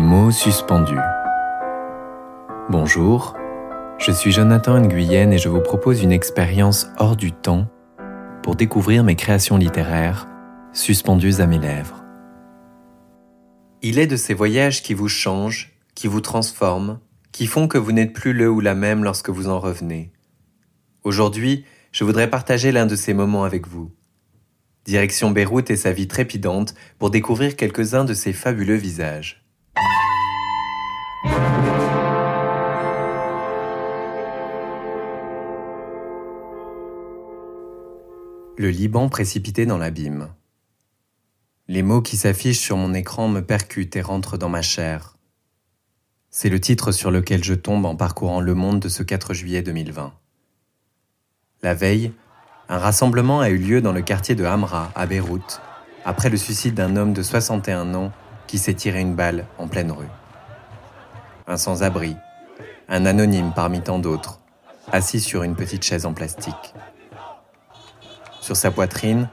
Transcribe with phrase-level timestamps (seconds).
[0.00, 0.98] Mots suspendus.
[2.68, 3.34] Bonjour,
[3.98, 7.68] je suis Jonathan Nguyen et je vous propose une expérience hors du temps
[8.42, 10.26] pour découvrir mes créations littéraires
[10.72, 12.04] suspendues à mes lèvres.
[13.82, 16.98] Il est de ces voyages qui vous changent, qui vous transforment,
[17.30, 20.12] qui font que vous n'êtes plus le ou la même lorsque vous en revenez.
[21.04, 23.92] Aujourd'hui, je voudrais partager l'un de ces moments avec vous.
[24.84, 29.43] Direction Beyrouth et sa vie trépidante pour découvrir quelques-uns de ses fabuleux visages.
[38.56, 40.28] Le Liban précipité dans l'abîme.
[41.66, 45.16] Les mots qui s'affichent sur mon écran me percutent et rentrent dans ma chair.
[46.30, 49.62] C'est le titre sur lequel je tombe en parcourant le monde de ce 4 juillet
[49.62, 50.12] 2020.
[51.62, 52.12] La veille,
[52.68, 55.60] un rassemblement a eu lieu dans le quartier de Hamra, à Beyrouth,
[56.04, 58.12] après le suicide d'un homme de 61 ans
[58.46, 60.08] qui s'est tiré une balle en pleine rue.
[61.46, 62.16] Un sans-abri,
[62.88, 64.40] un anonyme parmi tant d'autres,
[64.90, 66.74] assis sur une petite chaise en plastique.
[68.40, 69.28] Sur sa poitrine,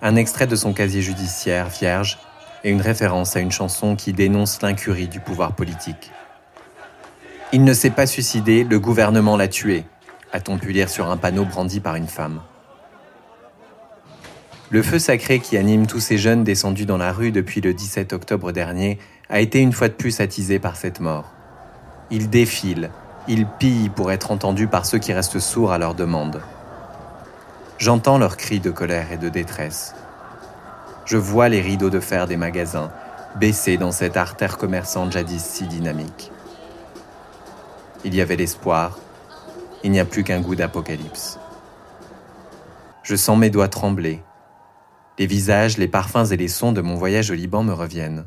[0.00, 2.18] un extrait de son casier judiciaire vierge
[2.64, 6.10] et une référence à une chanson qui dénonce l'incurie du pouvoir politique.
[7.52, 9.84] Il ne s'est pas suicidé, le gouvernement l'a tué,
[10.32, 12.40] a-t-on pu lire sur un panneau brandi par une femme.
[14.70, 18.14] Le feu sacré qui anime tous ces jeunes descendus dans la rue depuis le 17
[18.14, 21.32] octobre dernier a été une fois de plus attisé par cette mort.
[22.10, 22.90] Ils défilent,
[23.28, 26.40] ils pillent pour être entendus par ceux qui restent sourds à leurs demandes.
[27.78, 29.94] J'entends leurs cris de colère et de détresse.
[31.04, 32.90] Je vois les rideaux de fer des magasins
[33.36, 36.32] baisser dans cette artère commerçante jadis si dynamique.
[38.04, 38.98] Il y avait l'espoir,
[39.84, 41.38] il n'y a plus qu'un goût d'apocalypse.
[43.02, 44.22] Je sens mes doigts trembler.
[45.18, 48.26] Les visages, les parfums et les sons de mon voyage au Liban me reviennent.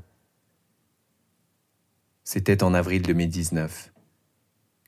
[2.32, 3.92] C'était en avril 2019,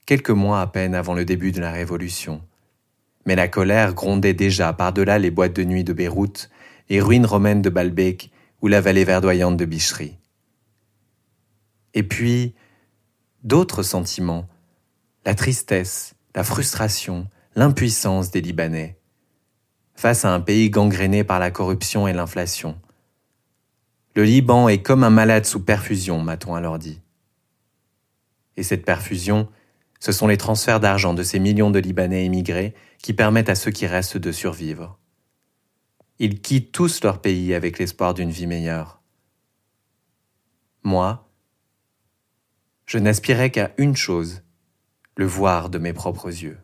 [0.06, 2.44] quelques mois à peine avant le début de la Révolution.
[3.26, 6.52] Mais la colère grondait déjà par-delà les boîtes de nuit de Beyrouth,
[6.88, 8.30] les ruines romaines de Baalbek
[8.62, 10.20] ou la vallée verdoyante de Bichri.
[11.96, 12.54] Et puis,
[13.42, 14.48] d'autres sentiments,
[15.26, 19.00] la tristesse, la frustration, l'impuissance des Libanais
[19.96, 22.80] face à un pays gangréné par la corruption et l'inflation.
[24.14, 27.02] Le Liban est comme un malade sous perfusion, m'a-t-on alors dit.
[28.58, 29.50] Et cette perfusion,
[30.00, 33.72] ce sont les transferts d'argent de ces millions de Libanais émigrés qui permettent à ceux
[33.72, 34.98] qui restent de survivre.
[36.20, 39.02] Ils quittent tous leur pays avec l'espoir d'une vie meilleure.
[40.84, 41.30] Moi,
[42.86, 44.42] je n'aspirais qu'à une chose,
[45.16, 46.58] le voir de mes propres yeux.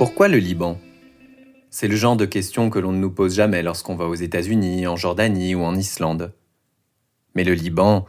[0.00, 0.80] Pourquoi le Liban?
[1.68, 4.86] C'est le genre de question que l'on ne nous pose jamais lorsqu'on va aux États-Unis,
[4.86, 6.32] en Jordanie ou en Islande.
[7.34, 8.06] Mais le Liban,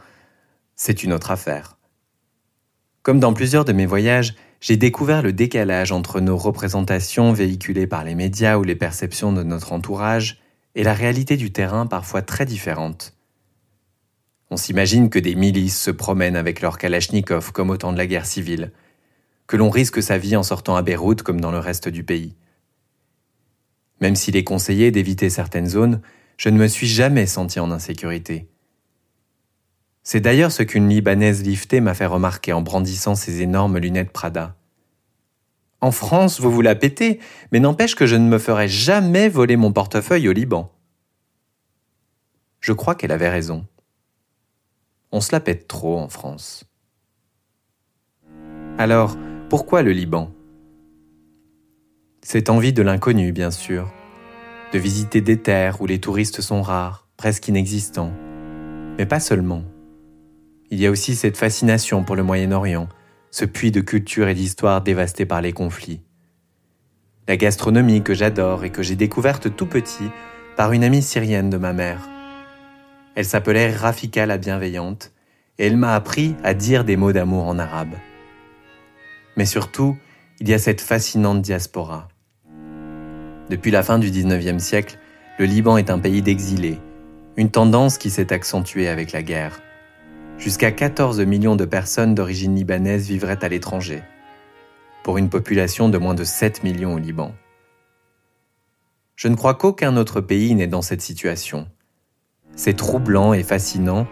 [0.74, 1.76] c'est une autre affaire.
[3.02, 8.04] Comme dans plusieurs de mes voyages, j'ai découvert le décalage entre nos représentations véhiculées par
[8.04, 10.40] les médias ou les perceptions de notre entourage
[10.74, 13.12] et la réalité du terrain parfois très différente.
[14.48, 18.06] On s'imagine que des milices se promènent avec leurs kalachnikovs comme au temps de la
[18.06, 18.72] guerre civile,
[19.52, 22.34] que l'on risque sa vie en sortant à Beyrouth comme dans le reste du pays.
[24.00, 26.00] Même s'il est conseillé d'éviter certaines zones,
[26.38, 28.48] je ne me suis jamais senti en insécurité.
[30.02, 34.56] C'est d'ailleurs ce qu'une Libanaise liftée m'a fait remarquer en brandissant ses énormes lunettes Prada.
[35.82, 37.20] En France, vous vous la pétez,
[37.52, 40.72] mais n'empêche que je ne me ferai jamais voler mon portefeuille au Liban.
[42.60, 43.66] Je crois qu'elle avait raison.
[45.10, 46.64] On se la pète trop en France.
[48.78, 49.14] Alors,
[49.52, 50.30] pourquoi le Liban?
[52.22, 53.92] Cette envie de l'inconnu, bien sûr,
[54.72, 58.14] de visiter des terres où les touristes sont rares, presque inexistants,
[58.96, 59.62] mais pas seulement.
[60.70, 62.88] Il y a aussi cette fascination pour le Moyen-Orient,
[63.30, 66.00] ce puits de culture et d'histoire dévasté par les conflits.
[67.28, 70.08] La gastronomie que j'adore et que j'ai découverte tout petit
[70.56, 72.08] par une amie syrienne de ma mère.
[73.16, 75.12] Elle s'appelait Rafika la bienveillante
[75.58, 77.96] et elle m'a appris à dire des mots d'amour en arabe.
[79.36, 79.96] Mais surtout,
[80.40, 82.08] il y a cette fascinante diaspora.
[83.48, 84.98] Depuis la fin du 19e siècle,
[85.38, 86.78] le Liban est un pays d'exilés,
[87.36, 89.60] une tendance qui s'est accentuée avec la guerre.
[90.38, 94.02] Jusqu'à 14 millions de personnes d'origine libanaise vivraient à l'étranger,
[95.02, 97.34] pour une population de moins de 7 millions au Liban.
[99.16, 101.68] Je ne crois qu'aucun autre pays n'est dans cette situation.
[102.56, 104.06] C'est troublant et fascinant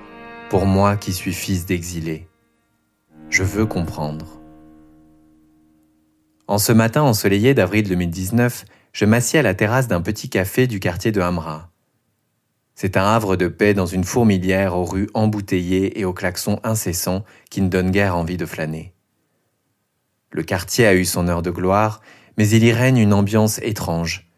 [0.49, 2.29] pour moi qui suis fils d'exilés.
[3.29, 4.40] Je veux comprendre.
[6.51, 10.81] En ce matin ensoleillé d'avril 2019, je m'assieds à la terrasse d'un petit café du
[10.81, 11.71] quartier de Hamra.
[12.75, 17.25] C'est un havre de paix dans une fourmilière aux rues embouteillées et aux klaxons incessants
[17.51, 18.93] qui ne donnent guère envie de flâner.
[20.33, 22.01] Le quartier a eu son heure de gloire,
[22.37, 24.29] mais il y règne une ambiance étrange.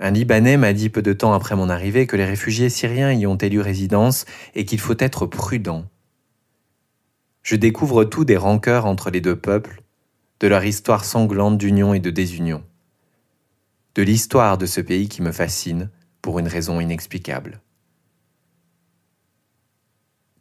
[0.00, 3.24] Un Libanais m'a dit peu de temps après mon arrivée que les réfugiés syriens y
[3.24, 4.24] ont élu résidence
[4.56, 5.84] et qu'il faut être prudent.
[7.44, 9.84] Je découvre tout des rancœurs entre les deux peuples,
[10.40, 12.62] de leur histoire sanglante d'union et de désunion,
[13.94, 15.90] de l'histoire de ce pays qui me fascine
[16.22, 17.60] pour une raison inexplicable.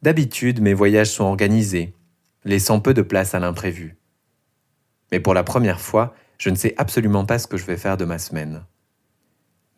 [0.03, 1.93] D'habitude, mes voyages sont organisés,
[2.45, 3.97] laissant peu de place à l'imprévu.
[5.11, 7.97] Mais pour la première fois, je ne sais absolument pas ce que je vais faire
[7.97, 8.63] de ma semaine.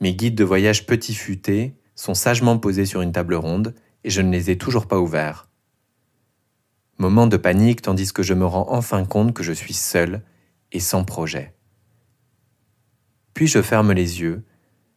[0.01, 3.73] Mes guides de voyage petits futés sont sagement posés sur une table ronde
[4.03, 5.48] et je ne les ai toujours pas ouverts.
[6.99, 10.21] Moment de panique tandis que je me rends enfin compte que je suis seul
[10.73, 11.53] et sans projet.
[13.33, 14.43] Puis je ferme les yeux,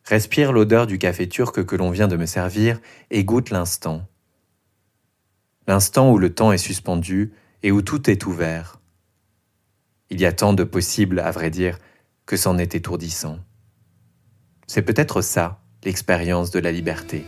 [0.02, 4.04] respire l'odeur du café turc que l'on vient de me servir et goûte l'instant.
[5.68, 7.32] L'instant où le temps est suspendu
[7.62, 8.80] et où tout est ouvert.
[10.10, 11.78] Il y a tant de possibles, à vrai dire,
[12.26, 13.38] que c'en est étourdissant.
[14.66, 17.24] C'est peut-être ça, l'expérience de la liberté.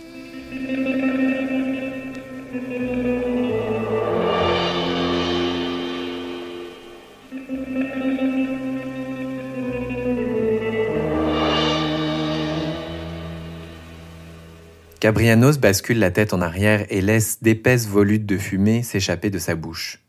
[15.05, 19.55] Gabrianos bascule la tête en arrière et laisse d'épaisses volutes de fumée s'échapper de sa
[19.55, 20.03] bouche.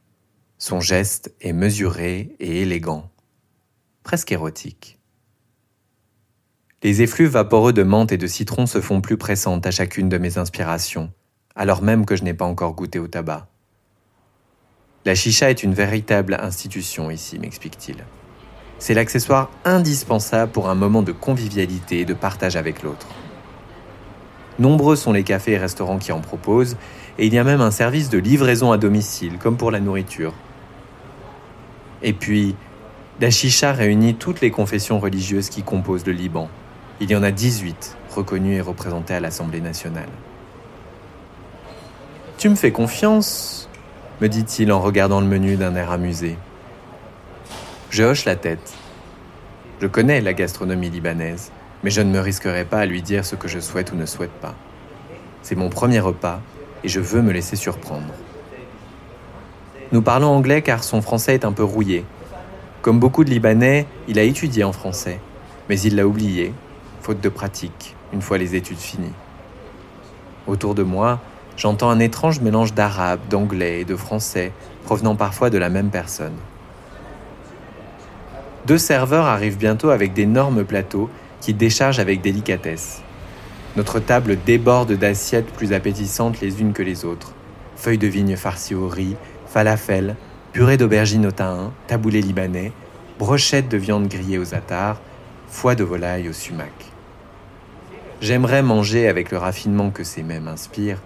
[0.58, 3.12] Son geste est mesuré et élégant,
[4.04, 4.98] presque érotique.
[6.82, 10.18] Les effluves vaporeux de menthe et de citron se font plus pressantes à chacune de
[10.18, 11.12] mes inspirations,
[11.58, 13.50] alors même que je n'ai pas encore goûté au tabac.
[15.04, 17.98] La chicha est une véritable institution ici, m'explique-t-il.
[18.80, 23.10] C'est l'accessoire indispensable pour un moment de convivialité et de partage avec l'autre.
[24.60, 26.78] Nombreux sont les cafés et restaurants qui en proposent,
[27.18, 30.34] et il y a même un service de livraison à domicile, comme pour la nourriture.
[32.02, 32.56] Et puis,
[33.20, 36.50] la chicha réunit toutes les confessions religieuses qui composent le Liban.
[37.00, 40.10] Il y en a 18 reconnues et représentées à l'Assemblée nationale.
[42.38, 43.70] Tu me fais confiance?
[44.22, 46.38] me dit-il en regardant le menu d'un air amusé.
[47.90, 48.74] Je hoche la tête.
[49.82, 51.52] Je connais la gastronomie libanaise,
[51.86, 54.08] mais je ne me risquerai pas à lui dire ce que je souhaite ou ne
[54.08, 54.56] souhaite pas.
[55.44, 56.42] C'est mon premier repas
[56.84, 58.12] et je veux me laisser surprendre.
[59.92, 62.04] Nous parlons anglais car son français est un peu rouillé.
[62.82, 65.20] Comme beaucoup de Libanais, il a étudié en français,
[65.70, 66.56] mais il l'a oublié,
[67.02, 69.14] faute de pratique, une fois les études finies.
[70.48, 71.20] Autour de moi,
[71.56, 74.54] j'entends un étrange mélange d'arabe, d'anglais et de français,
[74.86, 76.38] provenant parfois de la même personne.
[78.66, 81.12] Deux serveurs arrivent bientôt avec d'énormes plateaux
[81.42, 83.02] qui déchargent avec délicatesse.
[83.76, 87.34] Notre table déborde d'assiettes plus appétissantes les unes que les autres.
[87.76, 89.16] Feuilles de vigne farcies au riz,
[89.48, 90.16] falafel,
[90.54, 92.72] purée d'aubergines au thym, taboulé libanais,
[93.20, 95.02] brochettes de viande grillée aux attards,
[95.48, 96.72] foie de volaille au sumac.
[98.22, 101.02] J'aimerais manger avec le raffinement que ces mets m'inspirent,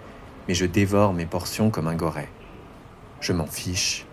[0.46, 2.28] mais je dévore mes portions comme un goret.
[3.20, 4.06] Je m'en fiche.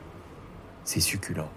[0.83, 1.49] C'est succulent.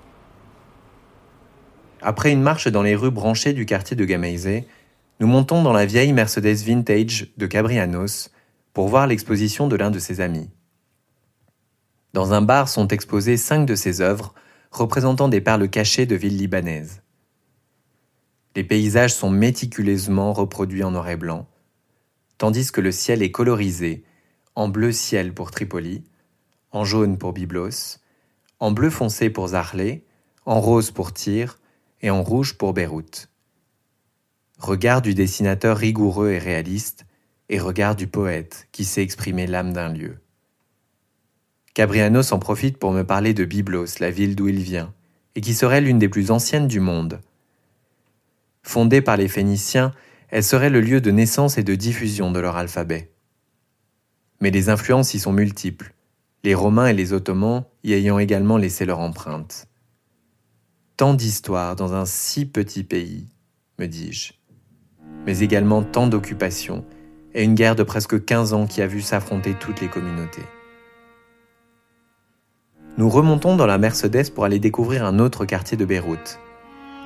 [2.02, 4.66] Après une marche dans les rues branchées du quartier de Gamaizé,
[5.21, 8.30] nous montons dans la vieille Mercedes Vintage de Cabrianos
[8.73, 10.49] pour voir l'exposition de l'un de ses amis.
[12.14, 14.35] Dans un bar sont exposées cinq de ses œuvres
[14.71, 17.02] représentant des perles cachées de villes libanaises.
[18.57, 21.47] Les paysages sont méticuleusement reproduits en noir et blanc,
[22.38, 24.04] tandis que le ciel est colorisé
[24.54, 26.02] en bleu ciel pour Tripoli,
[26.73, 27.99] en jaune pour Byblos,
[28.59, 30.04] en bleu foncé pour Zarlé,
[30.47, 31.60] en rose pour Tyr
[32.02, 33.28] et en rouge pour Beyrouth.
[34.59, 37.07] Regard du dessinateur rigoureux et réaliste,
[37.49, 40.19] et regard du poète qui sait exprimer l'âme d'un lieu.
[41.75, 44.92] Cabriano s'en profite pour me parler de Byblos, la ville d'où il vient,
[45.35, 47.21] et qui serait l'une des plus anciennes du monde.
[48.62, 49.95] Fondée par les Phéniciens,
[50.28, 53.11] elle serait le lieu de naissance et de diffusion de leur alphabet.
[54.40, 55.95] Mais les influences y sont multiples,
[56.45, 59.69] les Romains et les Ottomans y ayant également laissé leur empreinte.
[61.00, 63.26] Tant d'histoires dans un si petit pays,
[63.78, 64.35] me dis-je,
[65.25, 66.85] mais également tant d'occupations
[67.33, 70.45] et une guerre de presque 15 ans qui a vu s'affronter toutes les communautés.
[72.99, 76.38] Nous remontons dans la Mercedes pour aller découvrir un autre quartier de Beyrouth.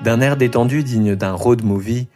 [0.02, 2.08] D'un air détendu digne d'un road movie,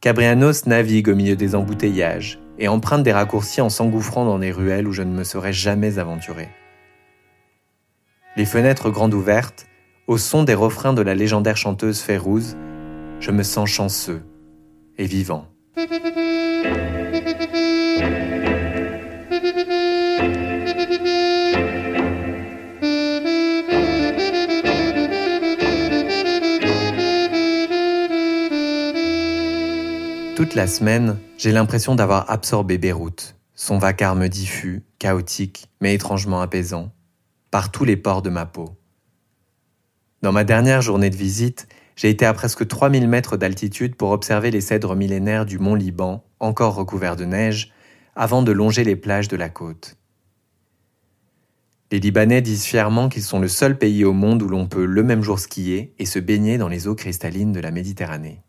[0.00, 4.86] Cabrianos navigue au milieu des embouteillages et emprunte des raccourcis en s'engouffrant dans des ruelles
[4.86, 6.48] où je ne me serais jamais aventuré.
[8.36, 9.66] les fenêtres grandes ouvertes,
[10.06, 12.56] au son des refrains de la légendaire chanteuse Férouz,
[13.20, 14.22] je me sens chanceux
[14.98, 15.46] et vivant.
[30.34, 36.90] Toute la semaine, j'ai l'impression d'avoir absorbé Beyrouth, son vacarme diffus, chaotique, mais étrangement apaisant,
[37.52, 38.81] par tous les pores de ma peau.
[40.22, 44.52] Dans ma dernière journée de visite, j'ai été à presque 3000 mètres d'altitude pour observer
[44.52, 47.72] les cèdres millénaires du mont Liban, encore recouverts de neige,
[48.14, 49.96] avant de longer les plages de la côte.
[51.90, 55.02] Les Libanais disent fièrement qu'ils sont le seul pays au monde où l'on peut le
[55.02, 58.42] même jour skier et se baigner dans les eaux cristallines de la Méditerranée.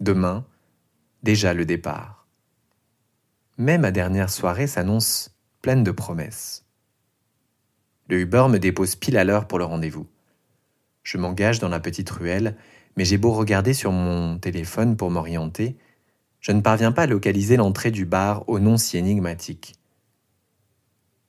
[0.00, 0.46] Demain,
[1.24, 2.26] déjà le départ.
[3.58, 6.64] Mais ma dernière soirée s'annonce pleine de promesses.
[8.12, 10.06] Le Uber me dépose pile à l'heure pour le rendez-vous.
[11.02, 12.58] Je m'engage dans la petite ruelle,
[12.94, 15.78] mais j'ai beau regarder sur mon téléphone pour m'orienter,
[16.38, 19.76] je ne parviens pas à localiser l'entrée du bar au nom si énigmatique.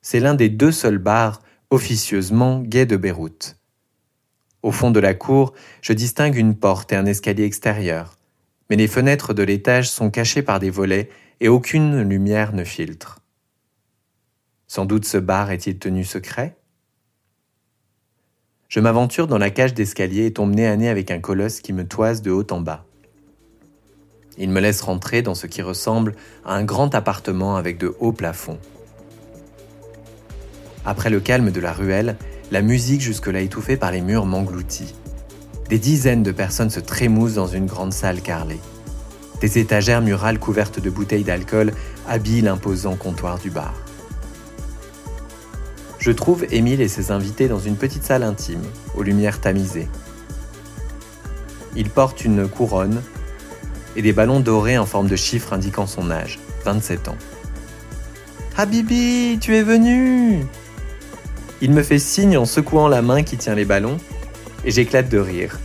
[0.01, 3.57] C'est l'un des deux seuls bars officieusement gays de Beyrouth.
[4.61, 8.17] Au fond de la cour, je distingue une porte et un escalier extérieur,
[8.69, 11.09] mais les fenêtres de l'étage sont cachées par des volets
[11.39, 13.21] et aucune lumière ne filtre.
[14.67, 16.57] Sans doute ce bar est-il tenu secret?
[18.73, 21.73] Je m'aventure dans la cage d'escalier et tombe nez à nez avec un colosse qui
[21.73, 22.87] me toise de haut en bas.
[24.39, 28.13] Il me laisse rentrer dans ce qui ressemble à un grand appartement avec de hauts
[28.13, 28.57] plafonds.
[30.85, 32.17] Après le calme de la ruelle,
[32.49, 34.95] la musique jusque-là étouffée par les murs m'engloutit.
[35.69, 38.59] Des dizaines de personnes se trémoussent dans une grande salle carrelée.
[39.39, 41.73] Des étagères murales couvertes de bouteilles d'alcool
[42.07, 43.82] habillent l'imposant comptoir du bar.
[46.03, 48.61] Je trouve Émile et ses invités dans une petite salle intime,
[48.93, 49.87] aux lumières tamisées.
[51.77, 53.01] Il porte une couronne
[53.95, 57.15] et des ballons dorés en forme de chiffre indiquant son âge, 27 ans.
[58.57, 60.45] Habibi, tu es venu
[61.61, 63.95] Il me fait signe en secouant la main qui tient les ballons
[64.65, 65.57] et j'éclate de rire.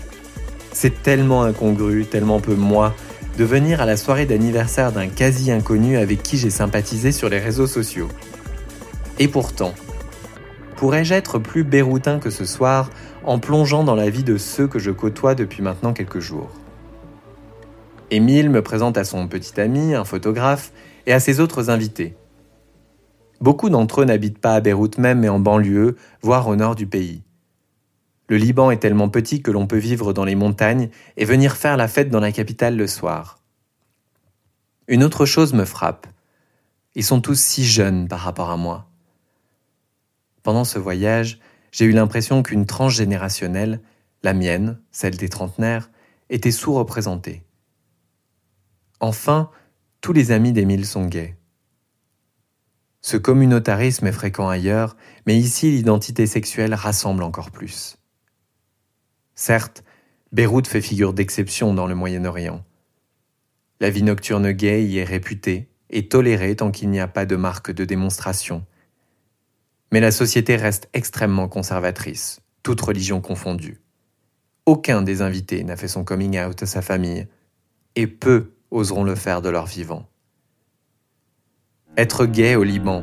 [0.70, 2.94] C'est tellement incongru, tellement peu moi,
[3.38, 7.40] de venir à la soirée d'anniversaire d'un quasi inconnu avec qui j'ai sympathisé sur les
[7.40, 8.08] réseaux sociaux.
[9.18, 9.74] Et pourtant,
[10.78, 12.88] pourrais-je être plus béroutin que ce soir
[13.24, 16.50] en plongeant dans la vie de ceux que je côtoie depuis maintenant quelques jours?
[18.12, 20.72] Émile me présente à son petit ami, un photographe,
[21.06, 22.14] et à ses autres invités.
[23.40, 26.86] Beaucoup d'entre eux n'habitent pas à Beyrouth même, mais en banlieue, voire au nord du
[26.86, 27.24] pays.
[28.28, 31.76] Le Liban est tellement petit que l'on peut vivre dans les montagnes et venir faire
[31.76, 33.40] la fête dans la capitale le soir.
[34.86, 36.06] Une autre chose me frappe.
[36.94, 38.88] Ils sont tous si jeunes par rapport à moi.
[40.48, 41.40] Pendant ce voyage,
[41.72, 43.82] j'ai eu l'impression qu'une tranche générationnelle,
[44.22, 45.90] la mienne, celle des trentenaires,
[46.30, 47.44] était sous-représentée.
[48.98, 49.50] Enfin,
[50.00, 51.36] tous les amis d'Émile sont gays.
[53.02, 57.98] Ce communautarisme est fréquent ailleurs, mais ici l'identité sexuelle rassemble encore plus.
[59.34, 59.84] Certes,
[60.32, 62.64] Beyrouth fait figure d'exception dans le Moyen-Orient.
[63.80, 67.36] La vie nocturne gay y est réputée et tolérée tant qu'il n'y a pas de
[67.36, 68.64] marque de démonstration.
[69.92, 73.80] Mais la société reste extrêmement conservatrice, toute religion confondue.
[74.66, 77.26] Aucun des invités n'a fait son coming out à sa famille,
[77.96, 80.06] et peu oseront le faire de leur vivant.
[81.96, 83.02] Être gay au Liban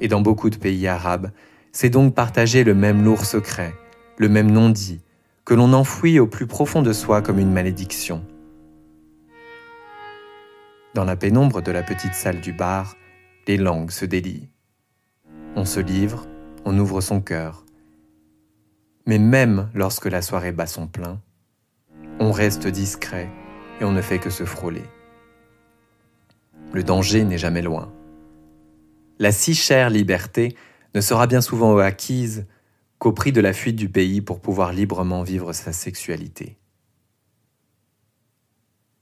[0.00, 1.30] et dans beaucoup de pays arabes,
[1.72, 3.74] c'est donc partager le même lourd secret,
[4.18, 5.00] le même non-dit,
[5.44, 8.24] que l'on enfouit au plus profond de soi comme une malédiction.
[10.94, 12.94] Dans la pénombre de la petite salle du bar,
[13.46, 14.48] les langues se délient.
[15.58, 16.26] On se livre,
[16.66, 17.64] on ouvre son cœur.
[19.06, 21.18] Mais même lorsque la soirée bat son plein,
[22.20, 23.30] on reste discret
[23.80, 24.84] et on ne fait que se frôler.
[26.74, 27.90] Le danger n'est jamais loin.
[29.18, 30.54] La si chère liberté
[30.94, 32.44] ne sera bien souvent acquise
[32.98, 36.58] qu'au prix de la fuite du pays pour pouvoir librement vivre sa sexualité.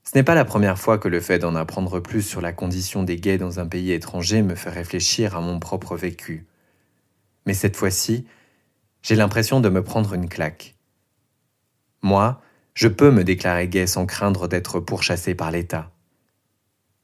[0.05, 3.03] Ce n'est pas la première fois que le fait d'en apprendre plus sur la condition
[3.03, 6.47] des gays dans un pays étranger me fait réfléchir à mon propre vécu.
[7.47, 8.27] Mais cette fois-ci,
[9.03, 10.75] j'ai l'impression de me prendre une claque.
[12.03, 12.43] Moi,
[12.75, 15.91] je peux me déclarer gay sans craindre d'être pourchassé par l'État.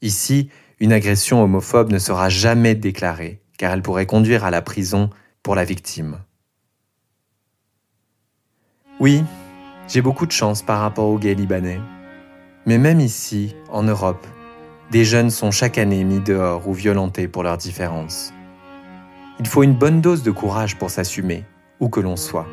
[0.03, 5.11] Ici, une agression homophobe ne sera jamais déclarée, car elle pourrait conduire à la prison
[5.43, 6.19] pour la victime.
[8.99, 9.25] Oui,
[9.89, 11.81] j'ai beaucoup de chance par rapport aux gays libanais.
[12.67, 14.27] Mais même ici, en Europe,
[14.91, 18.35] des jeunes sont chaque année mis dehors ou violentés pour leurs différences.
[19.39, 21.45] Il faut une bonne dose de courage pour s'assumer,
[21.81, 22.47] où que l'on soit.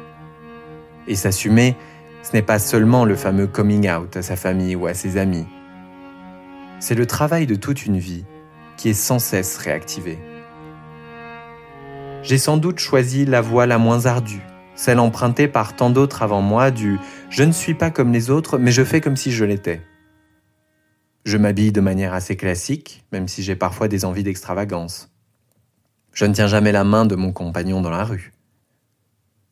[1.07, 1.75] Et s'assumer,
[2.23, 5.45] ce n'est pas seulement le fameux coming out à sa famille ou à ses amis.
[6.79, 8.23] C'est le travail de toute une vie
[8.77, 10.19] qui est sans cesse réactivé.
[12.23, 14.45] J'ai sans doute choisi la voie la moins ardue,
[14.75, 16.97] celle empruntée par tant d'autres avant moi du
[17.29, 19.81] je ne suis pas comme les autres, mais je fais comme si je l'étais.
[21.27, 25.11] Je m'habille de manière assez classique, même si j'ai parfois des envies d'extravagance.
[26.13, 28.31] Je ne tiens jamais la main de mon compagnon dans la rue.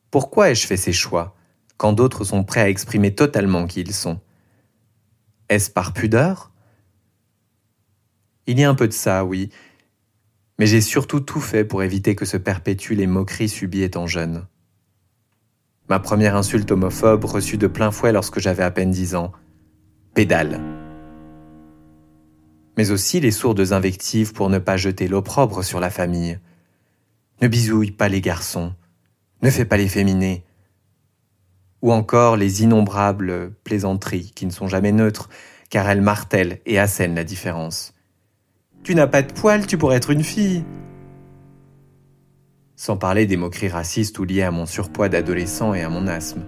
[0.10, 1.36] Pourquoi ai-je fait ces choix
[1.76, 4.22] quand d'autres sont prêts à exprimer totalement qui ils sont?
[5.50, 6.54] Est-ce par pudeur?
[8.48, 9.50] Il y a un peu de ça, oui,
[10.58, 14.48] mais j'ai surtout tout fait pour éviter que se perpétuent les moqueries subies étant jeune.
[15.90, 19.34] Ma première insulte homophobe reçue de plein fouet lorsque j'avais à peine dix ans.
[20.14, 20.75] Pédale.
[22.78, 26.40] Mais aussi les sourdes invectives pour ne pas jeter l'opprobre sur la famille.
[27.42, 28.74] Ne bisouille pas les garçons.
[29.42, 30.44] Ne fais pas les féminés.
[31.82, 35.30] Ou encore les innombrables plaisanteries qui ne sont jamais neutres,
[35.70, 37.94] car elles martèlent et assènent la différence.
[38.84, 40.64] Tu n'as pas de poils, tu pourrais être une fille
[42.76, 46.44] sans parler des moqueries racistes ou liées à mon surpoids d'adolescent et à mon asthme.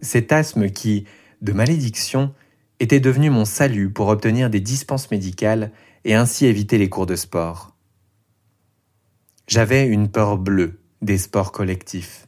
[0.00, 1.04] Cet asthme qui,
[1.40, 2.34] de malédiction,
[2.80, 5.72] était devenu mon salut pour obtenir des dispenses médicales
[6.04, 7.76] et ainsi éviter les cours de sport.
[9.46, 12.26] J'avais une peur bleue des sports collectifs.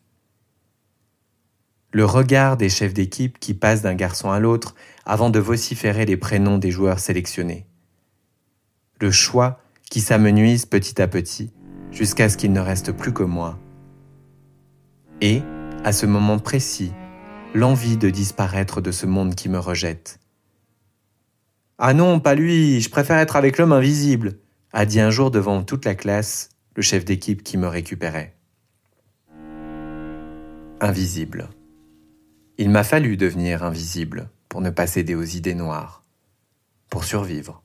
[1.93, 4.75] Le regard des chefs d'équipe qui passent d'un garçon à l'autre
[5.07, 7.67] avant de vociférer les prénoms des joueurs sélectionnés.
[9.01, 9.61] Le choix
[9.91, 11.53] qui s'amenuise petit à petit
[11.91, 13.59] jusqu'à ce qu'il ne reste plus que moi.
[15.23, 15.41] Et,
[15.85, 16.93] à ce moment précis,
[17.55, 20.19] l'envie de disparaître de ce monde qui me rejette.
[21.79, 24.39] Ah non, pas lui, je préfère être avec l'homme invisible,
[24.73, 28.35] a dit un jour devant toute la classe le chef d'équipe qui me récupérait.
[30.81, 31.51] Invisible.
[32.57, 36.03] Il m'a fallu devenir invisible pour ne pas céder aux idées noires,
[36.89, 37.63] pour survivre.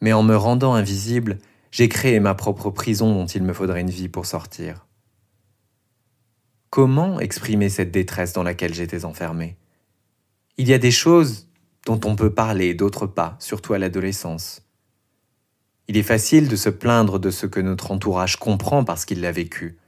[0.00, 1.38] Mais en me rendant invisible,
[1.70, 4.86] j'ai créé ma propre prison dont il me faudrait une vie pour sortir.
[6.70, 9.56] Comment exprimer cette détresse dans laquelle j'étais enfermé?
[10.56, 11.48] Il y a des choses
[11.86, 14.62] dont on peut parler, d'autres pas, surtout à l'adolescence.
[15.88, 19.32] Il est facile de se plaindre de ce que notre entourage comprend parce qu'il l'a
[19.32, 19.78] vécu.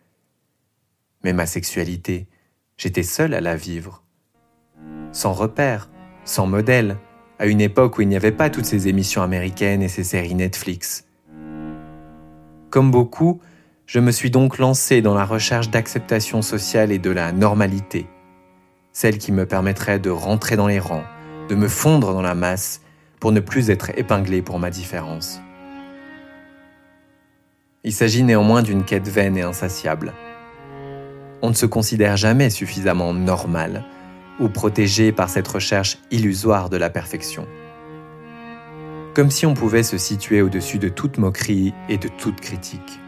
[1.23, 2.27] Mais ma sexualité,
[2.77, 4.03] j'étais seul à la vivre.
[5.13, 5.89] Sans repère,
[6.25, 6.99] sans modèle,
[7.39, 10.35] à une époque où il n'y avait pas toutes ces émissions américaines et ces séries
[10.35, 11.07] Netflix.
[12.71, 13.41] Comme beaucoup,
[13.87, 18.07] je me suis donc lancé dans la recherche d'acceptation sociale et de la normalité,
[18.93, 21.05] celle qui me permettrait de rentrer dans les rangs,
[21.49, 22.81] de me fondre dans la masse
[23.21, 25.41] pour ne plus être épinglé pour ma différence.
[27.85, 30.13] Il s'agit néanmoins d'une quête vaine et insatiable.
[31.43, 33.85] On ne se considère jamais suffisamment normal
[34.41, 37.47] ou protégé par cette recherche illusoire de la perfection
[39.15, 43.01] comme si on pouvait se situer au-dessus de toute moquerie et de toute critique.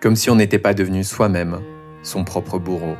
[0.00, 1.60] Comme si on n'était pas devenu soi-même
[2.02, 2.96] son propre bourreau.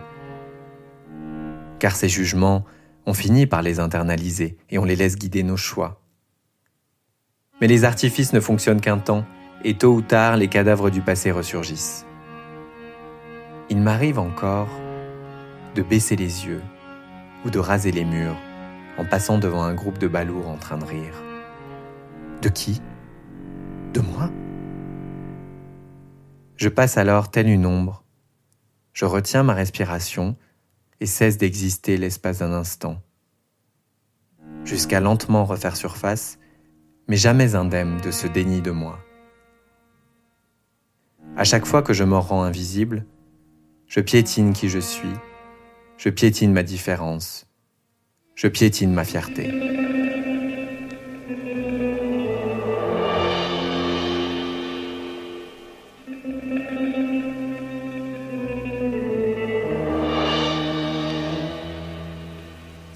[1.79, 2.65] Car ces jugements,
[3.07, 6.01] on finit par les internaliser et on les laisse guider nos choix.
[7.61, 9.25] Mais les artifices ne fonctionnent qu'un temps,
[9.65, 12.05] et tôt ou tard, les cadavres du passé ressurgissent.
[13.71, 14.69] Il m'arrive encore
[15.75, 16.62] de baisser les yeux
[17.45, 18.37] ou de raser les murs
[18.99, 21.15] en passant devant un groupe de balourds en train de rire.
[22.43, 22.83] De qui?
[23.95, 24.31] De moi?
[26.57, 28.05] Je passe alors telle une ombre.
[28.93, 30.37] Je retiens ma respiration
[31.03, 33.03] et cesse d'exister l'espace d'un instant.
[34.65, 36.38] Jusqu'à lentement refaire surface,
[37.09, 39.01] mais jamais indemne de ce déni de moi.
[41.37, 43.05] À chaque fois que je me rends invisible,
[43.88, 45.12] je piétine qui je suis,
[45.97, 47.49] je piétine ma différence,
[48.37, 49.51] je piétine ma fierté.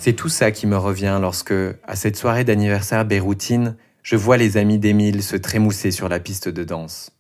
[0.07, 4.57] C'est tout ça qui me revient lorsque, à cette soirée d'anniversaire béroutine, je vois les
[4.57, 7.11] amis d'Émile se trémousser sur la piste de danse.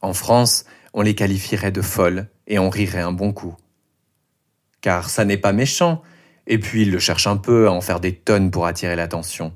[0.00, 0.64] En France,
[0.94, 3.56] on les qualifierait de folles et on rirait un bon coup.
[4.80, 6.02] Car ça n'est pas méchant,
[6.46, 9.52] et puis ils le cherchent un peu à en faire des tonnes pour attirer l'attention.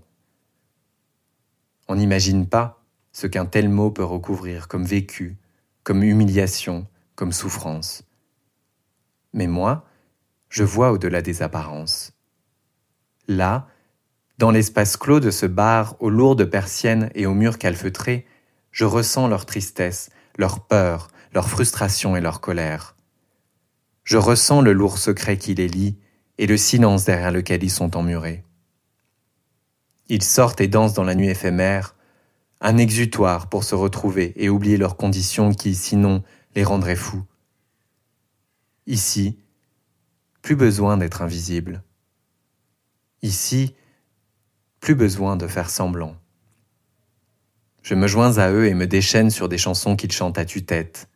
[1.87, 5.37] On n'imagine pas ce qu'un tel mot peut recouvrir comme vécu,
[5.85, 8.03] comme humiliation, comme souffrance.
[9.33, 9.87] Mais moi,
[10.49, 12.06] je vois au-delà des apparences.
[13.29, 13.69] Là,
[14.39, 18.27] dans l'espace clos de ce bar aux lourdes persiennes et aux murs calfeutrés,
[18.71, 22.95] je ressens leur tristesse, leur peur, leur frustration et leur colère.
[24.05, 25.99] Je ressens le lourd secret qui les lie
[26.39, 28.45] et le silence derrière lequel ils sont emmurés.
[30.09, 31.97] Ils sortent et dansent dans la nuit éphémère,
[32.61, 36.23] un exutoire pour se retrouver et oublier leurs conditions qui, sinon,
[36.55, 37.25] les rendraient fous.
[38.87, 39.39] Ici,
[40.43, 41.83] plus besoin d'être invisible.
[43.23, 43.75] Ici,
[44.81, 46.17] plus besoin de faire semblant.
[47.83, 51.09] Je me joins à eux et me déchaîne sur des chansons qu'ils chantent à tue-tête.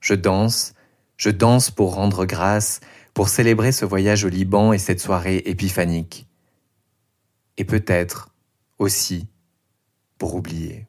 [0.00, 0.74] Je danse,
[1.16, 2.80] je danse pour rendre grâce,
[3.14, 6.26] pour célébrer ce voyage au Liban et cette soirée épiphanique.
[7.58, 8.30] Et peut-être
[8.78, 9.28] aussi
[10.18, 10.87] pour oublier.